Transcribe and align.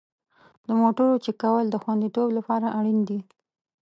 د 0.65 0.67
موټرو 0.81 1.21
چک 1.25 1.35
کول 1.43 1.65
د 1.69 1.75
خوندیتوب 1.83 2.27
لپاره 2.37 2.67
اړین 2.77 2.99
دي. 3.09 3.19